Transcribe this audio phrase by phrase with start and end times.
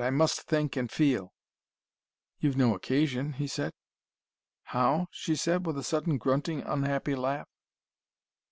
[0.00, 1.32] "I must think and feel"
[2.40, 3.72] "You've no occasion," he said.
[4.62, 7.48] "How?" she said, with a sudden grunting, unhappy laugh.